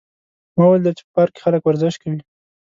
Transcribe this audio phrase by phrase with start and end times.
[0.57, 2.19] ما ولیدل چې په پارک کې خلک ورزش کوي